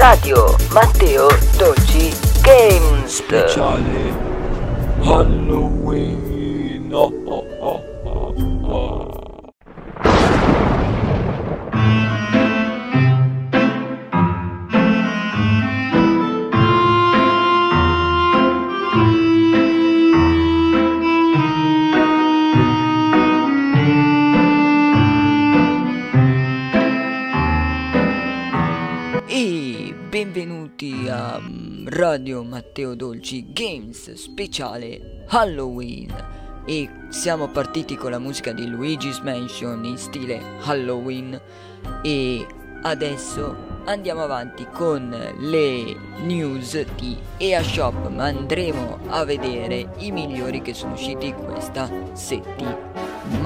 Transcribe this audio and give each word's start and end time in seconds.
Radio 0.00 0.56
Matteo 0.72 1.28
Dolci 1.58 2.10
Games. 2.40 3.16
Speciale 3.16 4.16
Halloween. 5.02 6.88
Radio 32.10 32.42
Matteo 32.42 32.96
Dolci 32.96 33.52
Games 33.52 34.14
speciale 34.14 35.26
Halloween. 35.28 36.12
E 36.64 36.90
siamo 37.10 37.46
partiti 37.46 37.94
con 37.94 38.10
la 38.10 38.18
musica 38.18 38.50
di 38.50 38.66
Luigi's 38.66 39.20
Mansion 39.20 39.84
in 39.84 39.96
stile 39.96 40.42
Halloween. 40.62 41.40
E 42.02 42.44
adesso 42.82 43.54
andiamo 43.84 44.24
avanti 44.24 44.66
con 44.72 45.08
le 45.38 45.96
news 46.22 46.84
di 46.96 47.16
EA 47.36 47.62
Shop, 47.62 48.08
ma 48.08 48.24
andremo 48.24 48.98
a 49.06 49.22
vedere 49.24 49.92
i 49.98 50.10
migliori 50.10 50.62
che 50.62 50.74
sono 50.74 50.94
usciti 50.94 51.32
questa 51.32 51.88
settimana. 52.14 53.38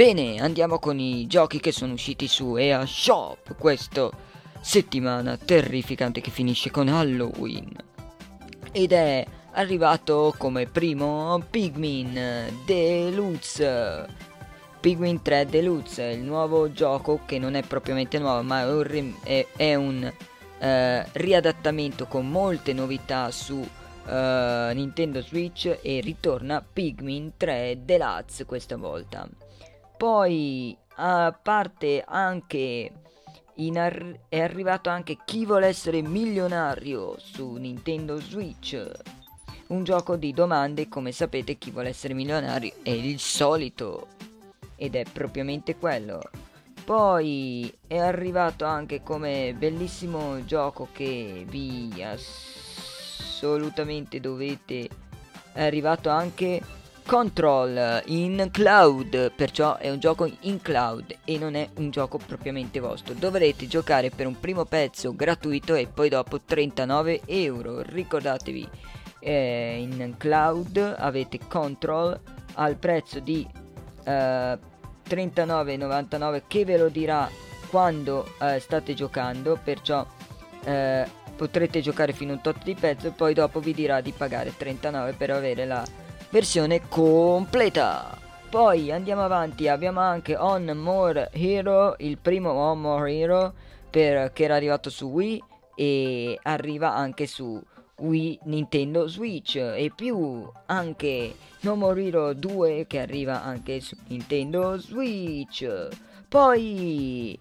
Bene, 0.00 0.40
andiamo 0.40 0.78
con 0.78 0.98
i 0.98 1.26
giochi 1.26 1.60
che 1.60 1.72
sono 1.72 1.92
usciti 1.92 2.26
su 2.26 2.56
EA 2.56 2.86
Shop 2.86 3.54
questa 3.58 4.08
settimana 4.58 5.36
terrificante 5.36 6.22
che 6.22 6.30
finisce 6.30 6.70
con 6.70 6.88
Halloween. 6.88 7.70
Ed 8.72 8.92
è 8.92 9.26
arrivato 9.52 10.34
come 10.38 10.64
primo 10.64 11.44
Pikmin 11.50 12.18
Deluxe. 12.64 14.06
Pikmin 14.80 15.20
3 15.20 15.44
Deluxe, 15.44 16.04
il 16.04 16.20
nuovo 16.20 16.72
gioco 16.72 17.20
che 17.26 17.38
non 17.38 17.54
è 17.54 17.62
propriamente 17.62 18.18
nuovo, 18.18 18.42
ma 18.42 18.62
è 18.62 18.72
un, 18.72 18.82
rim- 18.82 19.22
è- 19.22 19.46
è 19.54 19.74
un, 19.74 20.10
eh, 20.60 21.08
riadattamento 21.12 22.06
con 22.06 22.26
molte 22.26 22.72
novità 22.72 23.30
su 23.30 23.68
eh, 24.06 24.70
Nintendo 24.72 25.20
Switch 25.20 25.78
e 25.82 26.00
ritorna 26.00 26.64
Pikmin 26.72 27.32
3 27.36 27.80
Deluxe 27.84 28.46
questa 28.46 28.78
volta. 28.78 29.28
Poi 30.00 30.74
a 30.94 31.30
parte 31.30 32.02
anche 32.06 32.90
ar- 33.74 34.18
è 34.30 34.40
arrivato 34.40 34.88
anche 34.88 35.18
Chi 35.26 35.44
vuole 35.44 35.66
essere 35.66 36.00
milionario 36.00 37.16
su 37.18 37.56
Nintendo 37.56 38.18
Switch. 38.18 38.90
Un 39.66 39.84
gioco 39.84 40.16
di 40.16 40.32
domande, 40.32 40.88
come 40.88 41.12
sapete 41.12 41.58
chi 41.58 41.70
vuole 41.70 41.90
essere 41.90 42.14
milionario 42.14 42.72
è 42.82 42.88
il 42.88 43.20
solito 43.20 44.06
ed 44.74 44.94
è 44.94 45.04
propriamente 45.04 45.76
quello. 45.76 46.22
Poi 46.82 47.70
è 47.86 47.98
arrivato 47.98 48.64
anche 48.64 49.02
come 49.02 49.54
bellissimo 49.54 50.42
gioco 50.46 50.88
che 50.92 51.44
vi 51.46 52.02
assolutamente 52.02 54.18
dovete. 54.18 54.88
È 55.52 55.62
arrivato 55.62 56.08
anche 56.08 56.78
Control 57.06 58.02
in 58.06 58.48
cloud, 58.52 59.32
perciò 59.32 59.76
è 59.76 59.90
un 59.90 59.98
gioco 59.98 60.30
in 60.40 60.60
cloud 60.60 61.16
e 61.24 61.38
non 61.38 61.54
è 61.54 61.68
un 61.76 61.90
gioco 61.90 62.18
propriamente 62.18 62.80
vostro. 62.80 63.14
Dovrete 63.14 63.66
giocare 63.66 64.10
per 64.10 64.26
un 64.26 64.38
primo 64.38 64.64
pezzo 64.64 65.14
gratuito 65.14 65.74
e 65.74 65.86
poi 65.86 66.08
dopo 66.08 66.40
39 66.40 67.22
euro. 67.26 67.82
Ricordatevi, 67.82 68.68
eh, 69.20 69.78
in 69.80 70.14
cloud 70.16 70.94
avete 70.98 71.38
Control 71.48 72.18
al 72.54 72.76
prezzo 72.76 73.20
di 73.20 73.46
eh, 74.04 74.58
39,99 75.08 76.42
che 76.46 76.64
ve 76.64 76.78
lo 76.78 76.88
dirà 76.88 77.28
quando 77.68 78.34
eh, 78.40 78.58
state 78.58 78.94
giocando, 78.94 79.58
perciò 79.62 80.06
eh, 80.64 81.06
potrete 81.36 81.80
giocare 81.80 82.12
fino 82.12 82.32
a 82.32 82.34
un 82.34 82.40
tot 82.40 82.62
di 82.62 82.74
pezzo 82.74 83.08
e 83.08 83.10
poi 83.10 83.34
dopo 83.34 83.60
vi 83.60 83.72
dirà 83.72 84.00
di 84.00 84.12
pagare 84.12 84.54
39 84.56 85.12
per 85.14 85.30
avere 85.30 85.64
la 85.64 85.82
versione 86.30 86.88
completa. 86.88 88.16
Poi 88.48 88.90
andiamo 88.90 89.22
avanti, 89.22 89.68
abbiamo 89.68 90.00
anche 90.00 90.36
On 90.36 90.64
More 90.76 91.30
Hero, 91.32 91.94
il 91.98 92.18
primo 92.18 92.50
On 92.50 92.80
More 92.80 93.12
Hero 93.12 93.52
per, 93.88 94.32
che 94.32 94.44
era 94.44 94.54
arrivato 94.56 94.90
su 94.90 95.06
Wii 95.06 95.42
e 95.74 96.38
arriva 96.42 96.94
anche 96.94 97.26
su 97.26 97.62
Wii 97.98 98.40
Nintendo 98.44 99.06
Switch 99.06 99.56
e 99.56 99.92
più 99.94 100.50
anche 100.66 101.34
No 101.60 101.74
More 101.76 102.04
Hero 102.04 102.32
2 102.32 102.86
che 102.88 103.00
arriva 103.00 103.42
anche 103.42 103.80
su 103.80 103.96
Nintendo 104.08 104.78
Switch. 104.78 105.88
Poi 106.28 107.38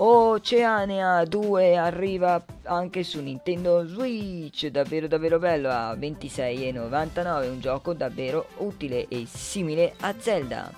Oceania 0.00 1.24
2 1.24 1.76
arriva 1.76 2.40
anche 2.64 3.02
su 3.02 3.20
Nintendo 3.20 3.84
Switch, 3.84 4.68
davvero 4.68 5.08
davvero 5.08 5.40
bello 5.40 5.70
a 5.70 5.92
26,99, 5.94 7.50
un 7.50 7.58
gioco 7.58 7.94
davvero 7.94 8.46
utile 8.58 9.08
e 9.08 9.26
simile 9.26 9.94
a 10.00 10.14
Zelda. 10.16 10.70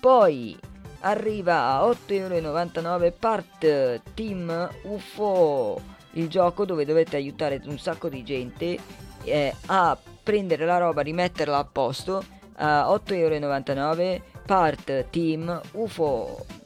Poi 0.00 0.58
arriva 1.00 1.78
a 1.78 1.86
8,99€ 1.88 3.12
Part 3.18 4.00
Team 4.14 4.70
UFO, 4.84 5.78
il 6.12 6.28
gioco 6.28 6.64
dove 6.64 6.86
dovete 6.86 7.16
aiutare 7.16 7.60
un 7.66 7.78
sacco 7.78 8.08
di 8.08 8.24
gente 8.24 8.78
eh, 9.24 9.54
a 9.66 9.98
prendere 10.22 10.64
la 10.64 10.78
roba, 10.78 11.02
rimetterla 11.02 11.58
a 11.58 11.64
posto 11.64 12.24
a 12.54 12.88
8,99€ 12.88 14.20
Part 14.46 15.10
Team 15.10 15.60
UFO. 15.72 16.57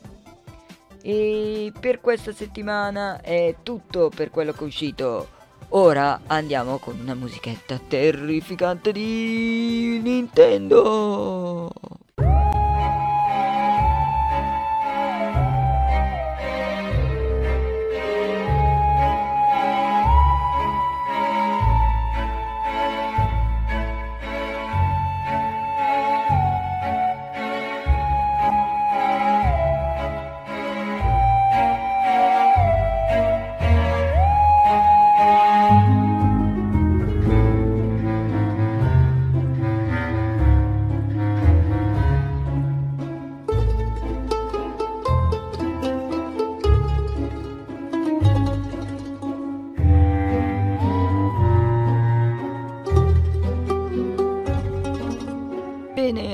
E 1.03 1.73
per 1.79 2.01
questa 2.01 2.33
settimana 2.33 3.21
è 3.21 3.57
tutto 3.63 4.11
per 4.15 4.31
quello 4.31 4.53
che 4.53 4.61
è 4.61 4.65
uscito. 4.65 5.29
Ora 5.71 6.21
andiamo 6.27 6.79
con 6.79 6.99
una 7.01 7.15
musichetta 7.15 7.81
terrificante 7.89 8.93
di 8.93 9.99
Nintendo. 10.03 11.71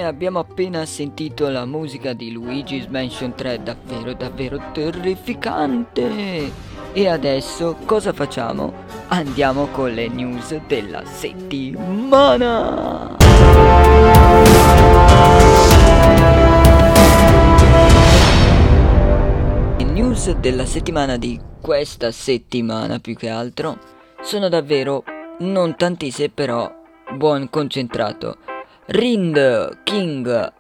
Abbiamo 0.09 0.39
appena 0.39 0.87
sentito 0.87 1.49
la 1.49 1.67
musica 1.67 2.15
di 2.15 2.33
Luigi's 2.33 2.87
Mansion 2.87 3.35
3, 3.35 3.63
davvero 3.63 4.15
davvero 4.15 4.59
terrificante. 4.73 6.51
E 6.93 7.07
adesso 7.07 7.77
cosa 7.85 8.15
facciamo? 8.15 8.73
Andiamo 9.09 9.67
con 9.67 9.93
le 9.93 10.09
news 10.09 10.59
della 10.67 11.05
settimana. 11.05 13.17
Le 19.77 19.85
news 19.85 20.33
della 20.33 20.65
settimana 20.65 21.19
di 21.19 21.39
questa 21.61 22.11
settimana 22.11 22.99
più 22.99 23.15
che 23.15 23.29
altro 23.29 23.79
sono 24.23 24.49
davvero 24.49 25.05
non 25.41 25.77
tantissime 25.77 26.31
però 26.31 26.75
buon 27.15 27.51
concentrato. 27.51 28.48
Rind 28.91 29.81
King 29.85 30.53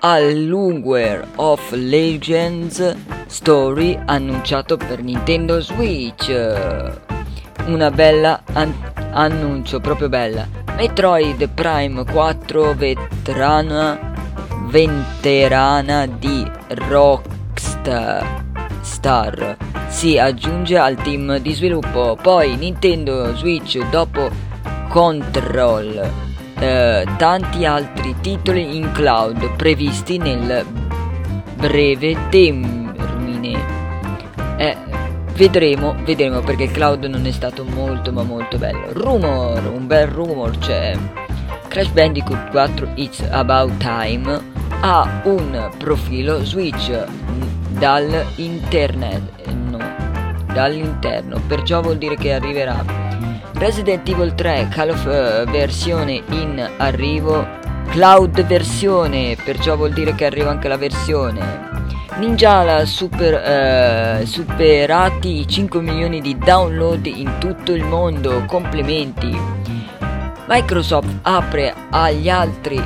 Allugware 0.00 1.26
of 1.36 1.72
Legends 1.72 2.94
Story 3.26 3.98
annunciato 4.04 4.76
per 4.76 5.02
Nintendo 5.02 5.60
Switch. 5.60 6.28
Una 7.66 7.90
bella 7.90 8.42
an- 8.52 8.74
annuncio, 9.12 9.80
proprio 9.80 10.10
bella. 10.10 10.46
Metroid 10.76 11.48
Prime 11.48 12.04
4 12.04 12.74
veterana, 12.74 14.12
veterana 14.66 16.06
di 16.06 16.46
Rockstar 16.68 18.44
Star 18.82 19.56
si 19.88 20.18
aggiunge 20.18 20.76
al 20.76 20.96
team 20.96 21.38
di 21.38 21.54
sviluppo. 21.54 22.18
Poi 22.20 22.56
Nintendo 22.56 23.34
Switch 23.36 23.78
dopo 23.88 24.28
Control, 24.88 26.28
eh, 26.60 27.06
tanti 27.16 27.64
altri 27.64 28.14
titoli 28.20 28.76
in 28.76 28.92
cloud 28.92 29.56
previsti 29.56 30.18
nel 30.18 30.64
breve 31.56 32.16
termine. 32.28 33.58
Eh, 34.56 34.76
vedremo, 35.32 35.96
vedremo 36.04 36.40
perché 36.40 36.64
il 36.64 36.70
cloud 36.70 37.04
non 37.04 37.26
è 37.26 37.30
stato 37.32 37.64
molto 37.64 38.12
ma 38.12 38.22
molto 38.22 38.58
bello. 38.58 38.92
Rumor, 38.92 39.72
un 39.72 39.86
bel 39.86 40.06
rumor 40.06 40.56
c'è. 40.58 40.96
Crash 41.68 41.90
Bandicoot 41.90 42.50
4 42.50 42.92
It's 42.96 43.22
About 43.30 43.76
Time 43.78 44.58
ha 44.80 45.22
un 45.24 45.70
profilo 45.78 46.44
Switch 46.44 46.90
dall'internet, 47.78 49.46
no, 49.46 49.78
dall'interno, 50.52 51.40
perciò 51.46 51.80
vuol 51.80 51.96
dire 51.96 52.16
che 52.16 52.32
arriverà. 52.32 53.09
Resident 53.60 54.08
Evil 54.08 54.34
3 54.34 54.68
Call 54.70 54.88
of 54.88 55.04
uh, 55.04 55.44
versione 55.50 56.22
in 56.30 56.66
arrivo, 56.78 57.46
cloud 57.90 58.42
versione, 58.46 59.36
perciò 59.44 59.76
vuol 59.76 59.92
dire 59.92 60.14
che 60.14 60.24
arriva 60.24 60.48
anche 60.48 60.66
la 60.66 60.78
versione. 60.78 61.68
Ninjala 62.16 62.86
super, 62.86 64.22
uh, 64.22 64.24
superati 64.24 65.40
i 65.40 65.46
5 65.46 65.78
milioni 65.82 66.22
di 66.22 66.38
download 66.38 67.04
in 67.04 67.34
tutto 67.38 67.72
il 67.72 67.84
mondo, 67.84 68.44
complimenti. 68.46 69.38
Microsoft 70.48 71.18
apre 71.20 71.74
agli 71.90 72.30
altri 72.30 72.82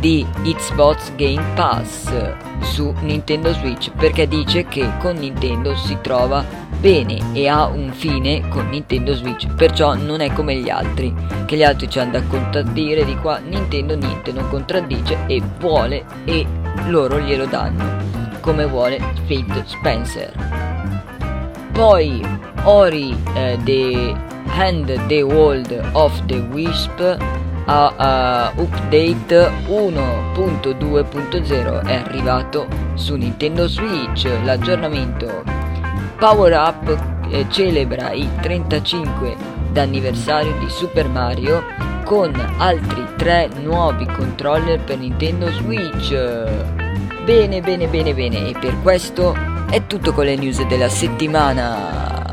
di 0.00 0.26
Xbox 0.42 1.14
Game 1.16 1.44
Pass 1.54 2.10
su 2.60 2.90
Nintendo 3.00 3.52
Switch 3.52 3.90
perché 3.90 4.26
dice 4.26 4.64
che 4.64 4.92
con 4.98 5.16
Nintendo 5.16 5.76
si 5.76 5.98
trova 6.00 6.65
bene 6.80 7.18
e 7.32 7.48
ha 7.48 7.66
un 7.66 7.92
fine 7.92 8.46
con 8.48 8.68
Nintendo 8.68 9.14
Switch, 9.14 9.46
perciò 9.54 9.94
non 9.94 10.20
è 10.20 10.32
come 10.32 10.56
gli 10.56 10.68
altri, 10.68 11.14
che 11.46 11.56
gli 11.56 11.62
altri 11.62 11.88
ci 11.88 11.98
hanno 11.98 12.12
da 12.12 12.22
contraddire 12.22 13.04
di 13.04 13.16
qua, 13.16 13.38
Nintendo 13.38 13.96
niente, 13.96 14.32
non 14.32 14.48
contraddice 14.48 15.18
e 15.26 15.42
vuole 15.58 16.04
e 16.24 16.46
loro 16.86 17.18
glielo 17.18 17.46
danno, 17.46 17.84
come 18.40 18.66
vuole 18.66 19.00
Phil 19.26 19.62
Spencer. 19.64 20.32
Poi 21.72 22.22
Ori 22.64 23.16
eh, 23.34 23.58
The 23.62 24.14
Hand 24.48 25.06
the 25.06 25.22
World 25.22 25.90
of 25.92 26.24
the 26.26 26.38
Wisp 26.38 27.00
a 27.68 28.52
uh, 28.56 28.60
update 28.60 29.50
1.2.0 29.66 31.86
è 31.86 31.94
arrivato 31.94 32.68
su 32.94 33.16
Nintendo 33.16 33.66
Switch. 33.66 34.28
L'aggiornamento 34.44 35.42
Power 36.18 36.52
Up 36.52 36.98
eh, 37.30 37.46
celebra 37.50 38.12
il 38.12 38.28
35 38.40 39.36
d'anniversario 39.70 40.56
di 40.58 40.68
Super 40.70 41.08
Mario 41.08 41.62
con 42.04 42.32
altri 42.56 43.04
tre 43.16 43.50
nuovi 43.60 44.06
controller 44.06 44.80
per 44.80 44.98
Nintendo 44.98 45.50
Switch. 45.50 46.14
Bene 47.24 47.60
bene 47.60 47.86
bene 47.86 48.14
bene. 48.14 48.48
E 48.48 48.54
per 48.58 48.80
questo 48.80 49.36
è 49.68 49.86
tutto 49.86 50.12
con 50.12 50.24
le 50.24 50.36
news 50.36 50.64
della 50.66 50.88
settimana 50.88 52.25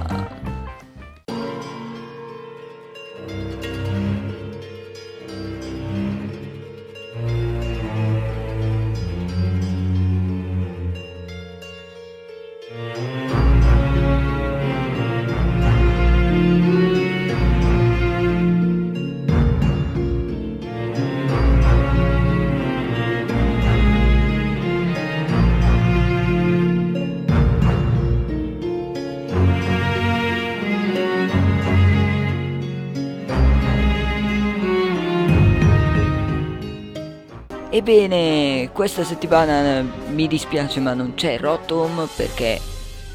Ebbene, 37.76 38.70
questa 38.72 39.04
settimana 39.04 39.80
eh, 39.80 39.84
mi 40.12 40.28
dispiace 40.28 40.80
ma 40.80 40.94
non 40.94 41.16
c'è 41.16 41.40
Rotom 41.40 42.08
perché 42.16 42.62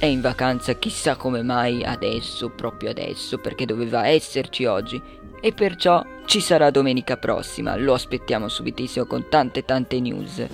è 0.00 0.06
in 0.06 0.20
vacanza 0.20 0.72
chissà 0.72 1.14
come 1.14 1.42
mai 1.42 1.84
adesso, 1.84 2.48
proprio 2.48 2.90
adesso, 2.90 3.38
perché 3.38 3.66
doveva 3.66 4.08
esserci 4.08 4.64
oggi. 4.64 5.00
E 5.40 5.52
perciò 5.52 6.04
ci 6.24 6.40
sarà 6.40 6.70
domenica 6.70 7.16
prossima, 7.16 7.76
lo 7.76 7.94
aspettiamo 7.94 8.48
subitissimo 8.48 9.04
con 9.04 9.26
tante 9.28 9.64
tante 9.64 10.00
news. 10.00 10.44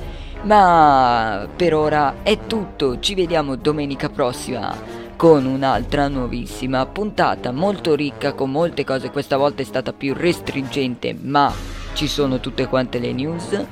Ma 0.42 1.48
per 1.56 1.72
ora 1.72 2.16
è 2.22 2.40
tutto, 2.46 3.00
ci 3.00 3.14
vediamo 3.14 3.56
domenica 3.56 4.10
prossima 4.10 4.76
con 5.16 5.46
un'altra 5.46 6.08
nuovissima 6.08 6.84
puntata 6.84 7.52
molto 7.52 7.94
ricca 7.94 8.34
con 8.34 8.50
molte 8.50 8.84
cose, 8.84 9.10
questa 9.10 9.38
volta 9.38 9.62
è 9.62 9.64
stata 9.64 9.94
più 9.94 10.12
restringente 10.12 11.16
ma 11.18 11.50
ci 11.94 12.06
sono 12.06 12.40
tutte 12.40 12.66
quante 12.66 12.98
le 12.98 13.12
news 13.12 13.66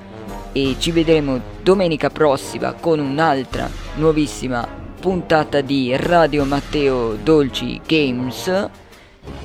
e 0.52 0.76
ci 0.78 0.90
vedremo 0.90 1.40
domenica 1.62 2.10
prossima 2.10 2.72
con 2.74 2.98
un'altra 2.98 3.68
nuovissima 3.96 4.66
puntata 5.00 5.60
di 5.60 5.96
Radio 5.96 6.44
Matteo 6.44 7.14
Dolci 7.14 7.80
Games. 7.86 8.70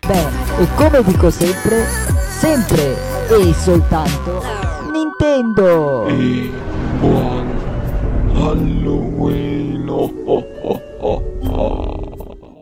E 0.06 0.68
come 0.74 1.02
dico 1.02 1.30
sempre, 1.30 1.86
sempre 2.28 2.94
e 3.30 3.54
soltanto 3.54 4.42
Nintendo! 4.92 6.06
E 6.08 6.52
buon 7.00 7.46
Halloween! 8.34 9.88
Oh, 9.88 10.12
oh, 10.26 10.46
oh. 10.62 10.83